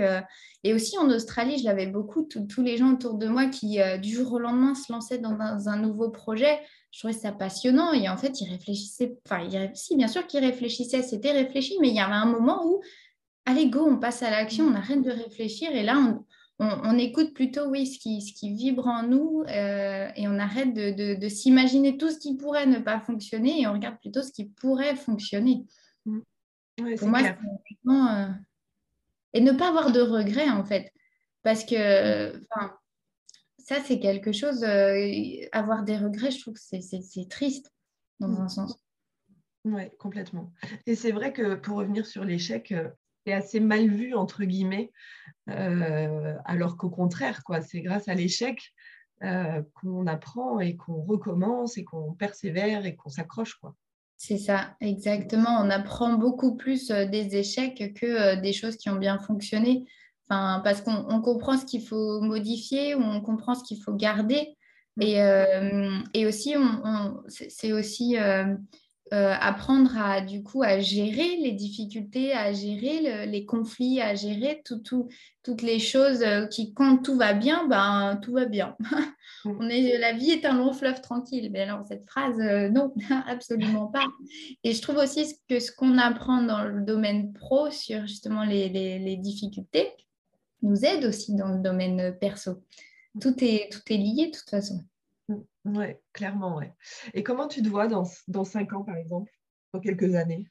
[0.63, 4.15] et aussi en Australie, je l'avais beaucoup, tous les gens autour de moi qui, du
[4.15, 6.61] jour au lendemain, se lançaient dans un, nouveau projet.
[6.91, 7.93] Je trouvais ça passionnant.
[7.93, 11.97] Et en fait, ils réfléchissaient, enfin, si, bien sûr qu'ils réfléchissaient, c'était réfléchi, mais il
[11.97, 12.81] y avait un moment où,
[13.45, 15.75] allez, go, on passe à l'action, on arrête de réfléchir.
[15.75, 16.25] Et là, on,
[16.61, 20.73] on, écoute plutôt, oui, ce qui, ce qui vibre en nous euh, et on arrête
[20.73, 24.47] de, s'imaginer tout ce qui pourrait ne pas fonctionner et on regarde plutôt ce qui
[24.47, 25.65] pourrait fonctionner.
[26.07, 26.21] Mmh.
[26.99, 27.37] Pour moi, c'est
[27.89, 28.29] euh,
[29.33, 30.93] Et ne pas avoir de regrets, en fait.
[31.43, 32.41] Parce que,
[33.59, 34.63] ça, c'est quelque chose.
[34.63, 37.73] Euh, avoir des regrets, je trouve que c'est triste,
[38.21, 38.41] dans mmh.
[38.41, 38.79] un sens.
[39.65, 40.53] Oui, complètement.
[40.87, 42.73] Et c'est vrai que pour revenir sur l'échec,
[43.25, 44.91] c'est assez mal vu, entre guillemets,
[45.49, 48.59] euh, alors qu'au contraire, quoi, c'est grâce à l'échec
[49.23, 53.55] euh, qu'on apprend et qu'on recommence et qu'on persévère et qu'on s'accroche.
[53.55, 53.75] quoi.
[54.17, 55.61] C'est ça, exactement.
[55.61, 59.85] On apprend beaucoup plus euh, des échecs que des choses qui ont bien fonctionné.
[60.29, 64.57] Enfin, parce qu'on comprend ce qu'il faut modifier ou on comprend ce qu'il faut garder.
[65.01, 65.19] Et,
[66.15, 68.55] et aussi, on, c'est aussi euh,
[69.11, 75.63] apprendre à du coup à gérer les difficultés, à gérer les conflits, à gérer toutes
[75.63, 78.77] les choses euh, qui quand tout va bien, ben tout va bien.
[79.45, 79.51] Mm.
[79.61, 81.51] On est, la vie est un long fleuve tranquille.
[81.53, 82.95] Mais alors cette phrase, euh, non,
[83.27, 84.07] absolument pas.
[84.65, 88.69] Et je trouve aussi que ce qu'on apprend dans le domaine pro sur justement les,
[88.71, 89.91] les difficultés
[90.63, 92.63] nous aide aussi dans le domaine perso.
[93.21, 94.81] Tout est, tout est lié de toute façon.
[95.65, 96.75] Oui, clairement, ouais.
[97.15, 99.33] Et comment tu te vois dans, dans cinq ans, par exemple,
[99.73, 100.47] dans quelques années?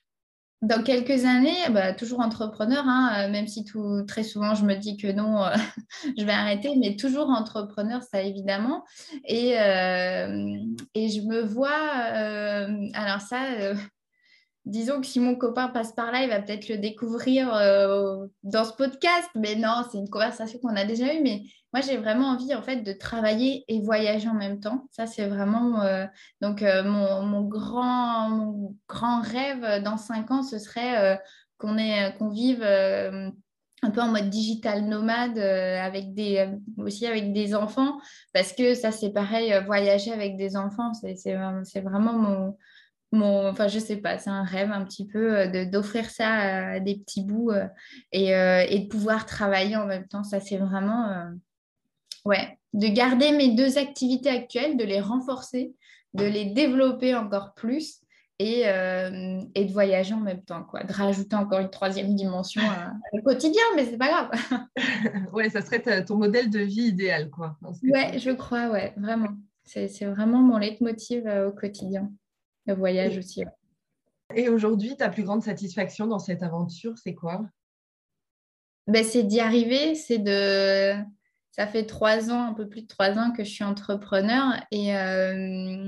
[0.63, 4.75] Dans quelques années, bah, toujours entrepreneur, hein, euh, même si tout, très souvent je me
[4.75, 5.53] dis que non, euh,
[6.17, 8.85] je vais arrêter, mais toujours entrepreneur, ça évidemment.
[9.25, 10.57] Et, euh,
[10.95, 11.75] et je me vois,
[12.93, 13.73] alors ça,
[14.65, 18.63] disons que si mon copain passe par là, il va peut-être le découvrir euh, dans
[18.63, 19.29] ce podcast.
[19.35, 21.21] Mais non, c'est une conversation qu'on a déjà eue.
[21.21, 24.87] Mais moi, j'ai vraiment envie en fait de travailler et voyager en même temps.
[24.91, 26.05] Ça, c'est vraiment euh,
[26.41, 28.55] donc euh, mon, grand,
[28.87, 31.19] grand rêve dans cinq ans, ce serait
[31.57, 31.75] qu'on
[32.17, 37.99] qu'on vive un peu en mode digital nomade avec des aussi avec des enfants
[38.33, 42.57] parce que ça c'est pareil voyager avec des enfants c'est vraiment mon
[43.21, 46.95] enfin je sais pas, c'est un rêve un petit peu euh, d'offrir ça à des
[46.95, 47.67] petits bouts euh,
[48.11, 50.23] et, euh, et, de pouvoir travailler en même temps.
[50.23, 51.29] Ça c'est vraiment,
[52.25, 55.73] ouais, de garder mes deux activités actuelles, de les renforcer,
[56.13, 57.99] de les développer encore plus
[58.39, 62.61] et, et de voyager en même temps, quoi, de rajouter encore une troisième dimension
[63.13, 64.31] au quotidien, mais c'est pas grave.
[65.33, 67.57] ouais, ça serait ton modèle de vie idéal, quoi.
[67.83, 69.29] Ouais, je crois, ouais, vraiment.
[69.65, 72.11] C'est vraiment mon leitmotiv au quotidien
[72.65, 73.43] le voyage aussi.
[74.35, 77.45] Et aujourd'hui, ta plus grande satisfaction dans cette aventure, c'est quoi?
[78.87, 80.95] Ben, C'est d'y arriver, c'est de...
[81.51, 84.97] Ça fait trois ans, un peu plus de trois ans que je suis entrepreneur et
[84.97, 85.87] euh...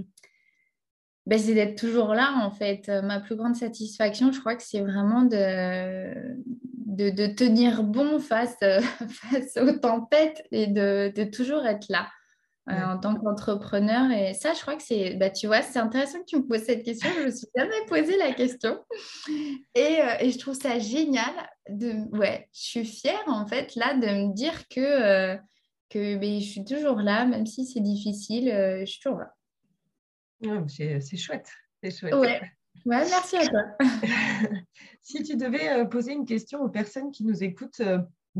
[1.26, 2.88] ben, c'est d'être toujours là en fait.
[3.04, 6.36] Ma plus grande satisfaction, je crois que c'est vraiment de...
[6.86, 8.58] de, de tenir bon face,
[9.10, 12.08] face aux tempêtes et de, de toujours être là.
[12.68, 14.10] Euh, en tant qu'entrepreneur.
[14.10, 16.64] Et ça, je crois que c'est, bah, tu vois, c'est intéressant que tu me poses
[16.64, 17.08] cette question.
[17.20, 18.84] Je me suis jamais posé la question.
[19.76, 21.32] Et, euh, et, je trouve ça génial.
[21.70, 25.38] De, ouais, je suis fière, en fait, là, de me dire que, euh,
[25.90, 28.46] que ben, je suis toujours là, même si c'est difficile,
[28.80, 30.64] je suis toujours là.
[30.68, 31.52] c'est chouette.
[31.84, 32.16] C'est chouette.
[32.16, 32.42] Ouais.
[32.86, 33.06] ouais.
[33.10, 33.62] merci à toi.
[35.02, 37.84] si tu devais poser une question aux personnes qui nous écoutent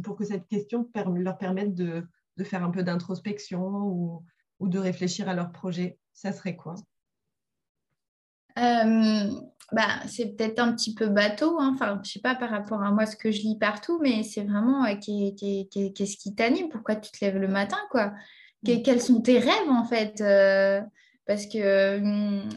[0.04, 2.04] pour que cette question leur permette de
[2.38, 4.24] de faire un peu d'introspection ou,
[4.62, 6.76] de réfléchir à leur projet, ça serait quoi?
[8.58, 9.30] Euh,
[9.72, 11.72] bah, c'est peut-être un petit peu bateau, hein.
[11.74, 14.44] enfin, je sais pas par rapport à moi ce que je lis partout, mais c'est
[14.44, 18.14] vraiment qu'est-ce qui t'anime, pourquoi tu te lèves le matin, quoi?
[18.64, 18.82] Mm.
[18.82, 20.82] Quels sont tes rêves en fait euh,
[21.26, 22.00] Parce que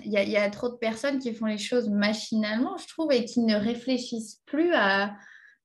[0.05, 3.41] il y, a trop de personnes qui font les choses machinalement, je trouve, et qui
[3.41, 5.15] ne réfléchissent plus à,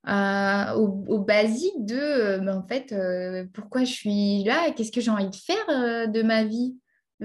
[0.05, 5.01] au, basique de euh, ben, en fait euh, pourquoi je suis là et qu'est-ce que
[5.01, 6.77] j'ai envie de faire euh, de ma vie?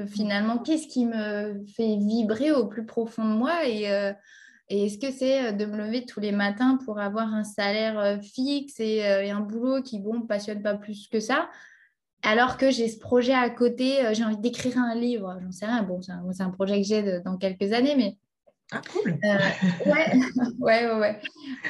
[0.07, 3.67] Finalement qu'est-ce qui me fait vibrer au plus profond de moi?
[3.67, 3.87] Et,
[4.69, 8.79] Et est-ce que c'est de me lever tous les matins pour avoir un salaire fixe
[8.79, 11.49] et, un boulot qui, bon, me passionne pas plus que ça?
[12.23, 15.83] Alors que j'ai ce projet à côté, j'ai envie d'écrire un livre, j'en sais rien,
[15.83, 18.19] bon, c'est un, projet que j'ai dans quelques années, mais
[18.71, 19.19] ah, cool.
[19.25, 19.39] Euh,
[19.87, 20.13] ouais,
[20.59, 21.21] ouais, ouais.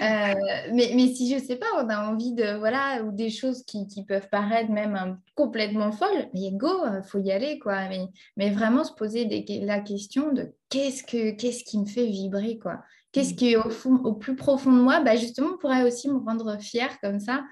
[0.03, 0.35] Euh,
[0.73, 3.87] mais, mais si je sais pas, on a envie de, voilà, ou des choses qui,
[3.87, 6.69] qui peuvent paraître même complètement folles, mais go,
[7.05, 7.89] faut y aller, quoi.
[7.89, 12.07] Mais, mais vraiment se poser des, la question de qu'est-ce, que, qu'est-ce qui me fait
[12.07, 12.83] vibrer, quoi.
[13.13, 13.37] Qu'est-ce mm.
[13.37, 15.01] qui au, fond, au plus profond de moi?
[15.01, 17.45] Bah, Justement, pourrait aussi me rendre fière comme ça.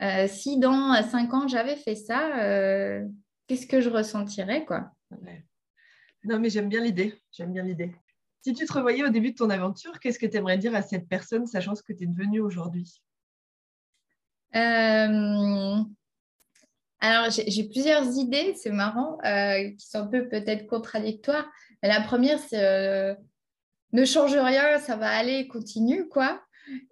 [0.00, 2.30] Euh, si dans cinq ans, j'avais fait ça,
[3.48, 4.92] qu'est-ce que je ressentirais, quoi?
[6.24, 7.20] Non, mais j'aime bien l'idée.
[7.32, 7.92] J'aime bien l'idée.
[8.42, 10.82] Si tu te revoyais au début de ton aventure, qu'est-ce que tu aimerais dire à
[10.82, 13.00] cette personne, sachant ce que tu es devenue aujourd'hui?
[14.56, 15.78] Euh,
[16.98, 21.48] Alors, j'ai plusieurs idées, c'est marrant, euh, qui sont un peu peut-être contradictoires.
[21.84, 23.14] la première, c'est euh,
[23.92, 26.42] ne change rien, ça va aller, continue, quoi.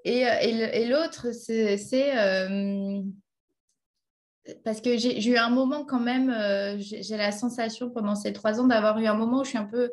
[0.05, 1.77] Et, et l'autre, c'est
[4.65, 6.33] parce que j'ai eu un moment quand même,
[6.79, 9.65] j'ai la sensation pendant ces trois ans d'avoir eu un moment où je suis un
[9.65, 9.91] peu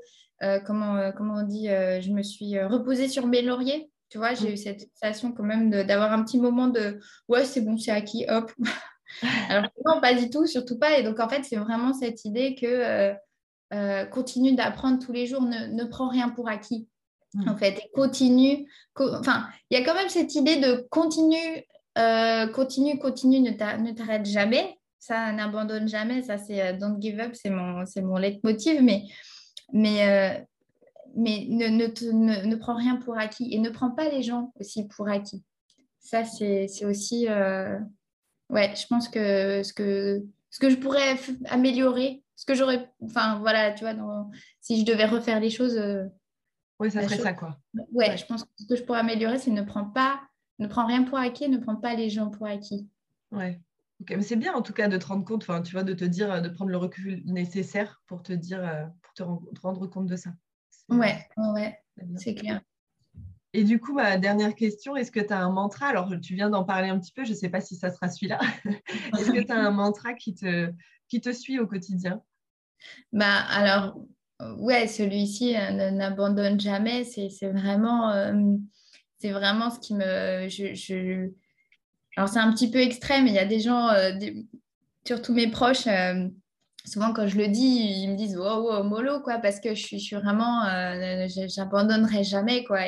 [0.65, 3.89] comment, euh, comment on dit, euh, je me suis reposée sur mes lauriers.
[4.09, 4.53] Tu vois, j'ai mm.
[4.53, 8.25] eu cette sensation quand même d'avoir un petit moment de ouais, c'est bon, c'est acquis,
[8.29, 8.51] hop.
[9.49, 10.97] Alors non, pas du tout, surtout pas.
[10.97, 13.13] Et donc en fait, c'est vraiment cette idée que
[14.11, 16.87] continue d'apprendre tous les jours, ne, ne prends rien pour acquis.
[17.33, 17.49] Mm.
[17.49, 18.69] En fait, et continue.
[18.95, 21.63] enfin, il y a quand même cette idée de continue,
[22.53, 24.77] continue, continue, ne t'arrête jamais.
[24.99, 26.21] Ça n'abandonne jamais.
[26.21, 28.81] Ça, c'est don't give up, c'est mon, mon leitmotiv.
[28.81, 29.03] Mais
[29.73, 30.43] mais, euh,
[31.15, 34.87] mais ne, ne, ne, prends rien pour acquis et ne prends pas les gens aussi
[34.87, 35.43] pour acquis.
[35.99, 37.27] Ça, c'est aussi.
[37.27, 37.77] Euh,
[38.49, 41.17] ouais, je pense que ce, que ce que je pourrais
[41.49, 42.89] améliorer, ce que j'aurais.
[43.03, 43.93] Enfin, voilà, tu vois,
[44.61, 45.77] si je devais refaire les choses.
[45.77, 46.05] Euh,
[46.79, 47.57] oui, ça serait ça, quoi.
[47.91, 50.21] Ouais, je pense que ce que je pourrais améliorer, c'est ne prends pas.
[50.59, 52.87] Ne prends rien pour acquis, ne prends pas les gens pour acquis.
[53.31, 53.59] Ouais.
[54.09, 56.41] Mais c'est bien en tout cas de te rendre compte, tu vois, de te dire,
[56.41, 59.23] de prendre le recul nécessaire pour te dire, te,
[59.61, 60.31] rendre compte de ça.
[60.89, 61.77] Ouais, ouais,
[62.17, 62.61] c'est clair.
[63.53, 65.87] Et du coup, ma dernière question, est-ce que tu as un mantra?
[65.87, 68.09] Alors, tu viens d'en parler un petit peu, je ne sais pas si ça sera
[68.09, 68.39] celui-là.
[69.17, 70.71] est-ce que tu as un mantra qui te,
[71.07, 72.21] qui te suit au quotidien?
[73.11, 73.99] Bah, Alors,
[74.57, 77.03] ouais, celui-ci euh, n'abandonne jamais.
[77.03, 78.33] C'est vraiment, euh,
[79.17, 80.47] c'est vraiment ce qui me.
[80.49, 81.31] Je,
[82.17, 83.27] Alors, c'est un petit peu extrême.
[83.27, 84.11] Il y a des gens, euh,
[85.05, 85.87] surtout mes proches,
[86.87, 89.97] souvent quand je le dis, ils me disent wow, wow mollo quoi, parce que je
[89.97, 92.81] suis, vraiment, euh, j'abandonnerai jamais quoi.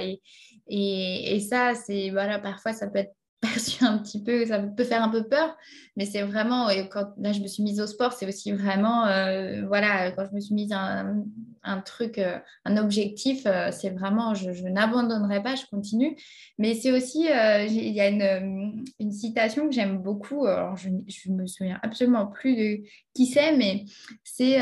[0.68, 5.04] Et, ça, c'est voilà, parfois ça peut être perçu un petit peu, ça peut faire
[5.04, 5.56] un peu peur,
[5.96, 9.06] mais c'est vraiment, et quand là je me suis mise au sport, c'est aussi vraiment,
[9.06, 11.24] euh, voilà, quand je me suis mise un,
[11.64, 16.18] un truc, euh, un objectif, euh, c'est vraiment, je, n'abandonnerai pas, je continue.
[16.58, 21.36] Mais c'est aussi, il y a une, une citation que j'aime beaucoup, alors je ne
[21.36, 23.86] me souviens absolument plus de qui c'est, mais
[24.24, 24.60] c'est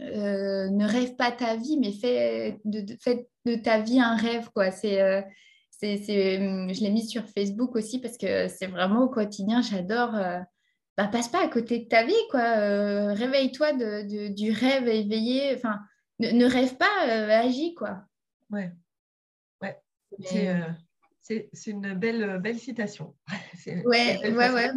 [0.00, 4.70] ne rêve pas ta vie, mais fais de, de, ta vie un rêve, quoi.
[4.70, 5.24] C'est
[5.82, 10.14] je l'ai mis sur Facebook aussi parce que c'est vraiment au quotidien, j'adore.
[10.14, 10.40] Euh,
[11.02, 12.40] bah, passe pas à côté de ta vie, quoi.
[12.40, 15.54] Euh, réveille-toi de, du rêve éveillé.
[15.54, 15.80] Enfin,
[16.18, 18.04] ne, rêve pas, euh, agis, quoi.
[18.50, 18.72] Ouais.
[19.62, 19.78] Ouais.
[20.20, 23.14] C'est, une belle, belle citation.
[23.66, 24.70] ouais, ouais, ouais.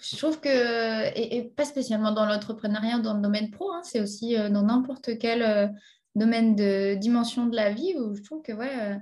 [0.00, 4.36] Je trouve que, et, pas spécialement dans l'entrepreneuriat, dans le domaine pro, hein, c'est aussi
[4.36, 5.74] dans n'importe quel
[6.14, 9.00] domaine de dimension de la vie où je trouve que, ouais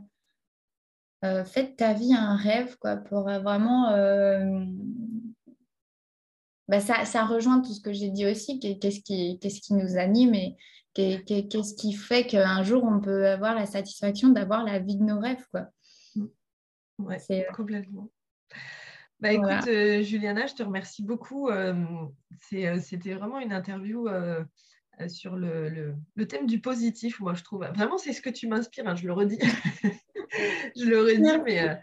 [1.25, 3.91] euh, faites ta vie un rêve, quoi, pour euh, vraiment.
[3.91, 4.65] Euh,
[6.69, 8.59] bah, ça, ça, rejoint tout ce que j'ai dit aussi.
[8.59, 10.57] Qu'est-ce qui, qu'est-ce qui nous anime et
[10.95, 15.21] qu'est-ce qui fait qu'un jour on peut avoir la satisfaction d'avoir la vie de nos
[15.21, 15.67] rêves, quoi.
[16.99, 17.19] Ouais,
[17.55, 18.11] complètement.
[19.21, 19.71] Bah, écoute,
[20.03, 21.51] Juliana, je te remercie beaucoup.
[22.41, 24.09] c'était vraiment une interview
[25.09, 27.67] sur le, le, thème du positif, moi, je trouve.
[27.75, 29.39] Vraiment, c'est ce que tu m'inspires, hein, je le redis.
[30.77, 31.75] je le redis, mais, euh,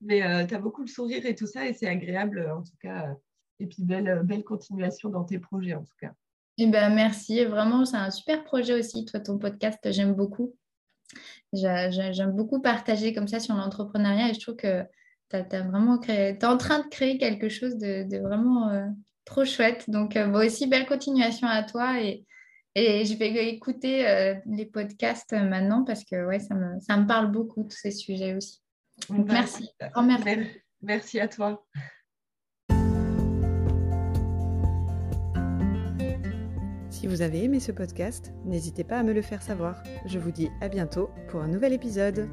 [0.00, 2.62] mais euh, tu as beaucoup de sourire et tout ça, et c'est agréable euh, en
[2.62, 3.14] tout cas.
[3.62, 6.12] Et puis belle, belle continuation dans tes projets en tout cas.
[6.58, 10.54] Eh ben, merci, vraiment, c'est un super projet aussi, toi, ton podcast, j'aime beaucoup.
[11.52, 14.82] J'aime beaucoup partager comme ça sur l'entrepreneuriat et je trouve que
[15.30, 18.92] tu as, vraiment créé, es en train de créer quelque chose de, vraiment
[19.24, 19.88] trop chouette.
[19.88, 22.26] Donc, moi aussi, belle continuation à toi et,
[22.74, 27.06] et je vais écouter euh, les podcasts maintenant parce que ouais, ça, me, ça me
[27.06, 28.60] parle beaucoup, tous ces sujets aussi.
[29.08, 29.70] Donc, merci.
[29.96, 30.60] merci.
[30.82, 31.64] Merci à toi.
[37.02, 39.82] Si vous avez aimé ce podcast, n'hésitez pas à me le faire savoir.
[40.06, 42.28] Je vous dis à bientôt pour un nouvel épisode.